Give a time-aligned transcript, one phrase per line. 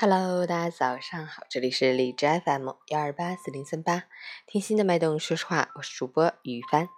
[0.00, 4.04] Hello，大家早上好，这里是荔枝 FM 幺二八四零三八，
[4.46, 6.88] 听心的脉动，说实话，我是主播雨帆。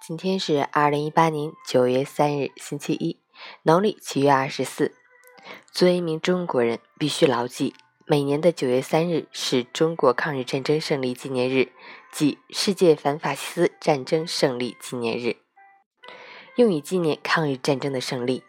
[0.00, 3.20] 今天是二零一八年九月三日，星期一，
[3.64, 4.94] 农历七月二十四。
[5.70, 7.74] 作为一名中国人，必须牢记，
[8.06, 11.70] 每年的九月三日是中国抗日战争胜利纪念日，
[12.10, 15.36] 即世界反法西斯战争胜利纪念日，
[16.54, 18.42] 用以纪念抗日战争的胜利。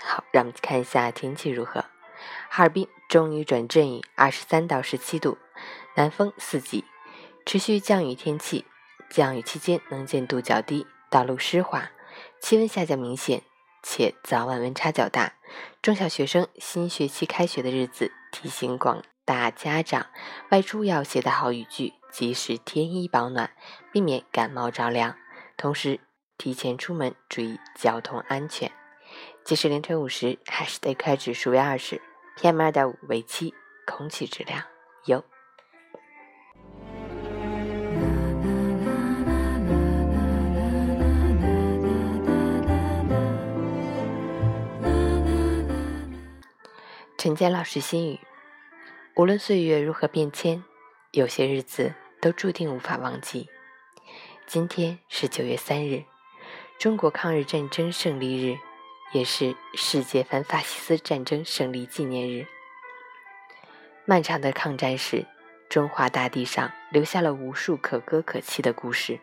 [0.00, 1.86] 好，让我们看一下天气如何。
[2.48, 5.36] 哈尔滨终于转阵雨，二十三到十七度，
[5.96, 6.84] 南风四级，
[7.44, 8.64] 持续降雨天气。
[9.10, 11.90] 降雨期间能见度较低，道路湿滑，
[12.40, 13.42] 气温下降明显，
[13.82, 15.32] 且早晚温差较大。
[15.82, 20.06] 中小学生新学期开学的日子，提醒广大家长，
[20.52, 23.50] 外出要携带好雨具，及时添衣保暖，
[23.90, 25.16] 避免感冒着凉。
[25.56, 25.98] 同时，
[26.38, 28.70] 提前出门，注意交通安全。
[29.44, 32.00] 截至凌晨五时，还是得开指数为二十。
[32.40, 33.52] PM 二点五为七，
[33.86, 34.64] 空气质量
[35.04, 35.22] 优。
[47.18, 48.20] 陈坚老师心语：
[49.16, 50.64] 无论岁月如何变迁，
[51.10, 51.92] 有些日子
[52.22, 53.50] 都注定无法忘记。
[54.46, 56.04] 今天是九月三日，
[56.78, 58.69] 中国抗日战争胜利日。
[59.12, 62.46] 也是世界反法西斯战争胜利纪念日。
[64.04, 65.26] 漫长的抗战史，
[65.68, 69.20] 中华大地上留下了无数可歌可泣的故事。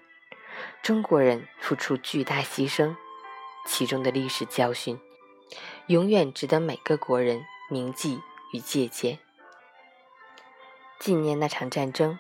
[0.82, 2.96] 中国人付出巨大牺牲，
[3.66, 5.00] 其中的历史教训，
[5.88, 8.22] 永远值得每个国人铭记
[8.54, 9.20] 与借鉴。
[11.00, 12.18] 纪念那场战争，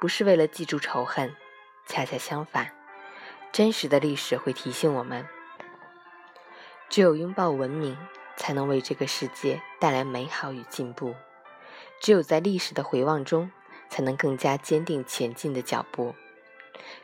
[0.00, 1.36] 不是为了记住仇恨，
[1.86, 2.72] 恰恰相反，
[3.52, 5.26] 真实的历史会提醒我们。
[6.88, 7.96] 只有拥抱文明，
[8.36, 11.14] 才能为这个世界带来美好与进步；
[12.00, 13.50] 只有在历史的回望中，
[13.88, 16.14] 才能更加坚定前进的脚步；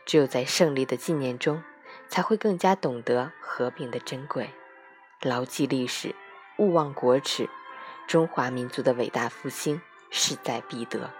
[0.06, 1.62] 只有在胜利的纪念中，
[2.09, 4.50] 才会更加懂得和平的珍贵。
[5.20, 6.14] 牢记历史，
[6.59, 7.49] 勿忘国耻，
[8.06, 11.10] 中华民族的伟大复兴势在必得。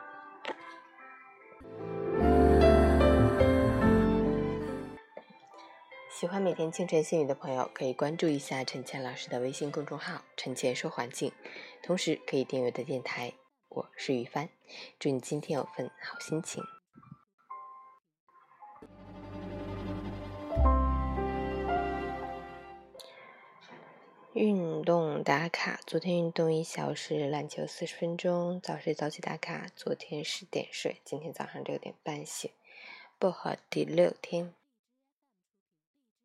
[6.22, 11.33] 喜欢每天清晨心语的朋友，可以关注一下陈倩老师的微信公众号“陈倩说环境”，
[11.83, 13.33] 同时可以订阅的电台。
[13.69, 14.49] 我是于帆，
[15.00, 16.62] 祝你今天有份好心情。
[24.34, 28.61] 运动打卡：昨天运动一小时，篮球四十分钟。
[28.61, 32.49] 早睡早起打卡：昨天十点睡，今天早上六点半醒。
[33.19, 34.55] 薄荷第六天。